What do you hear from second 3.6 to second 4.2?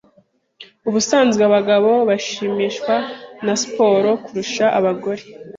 siporo